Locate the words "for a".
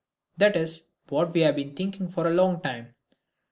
2.07-2.31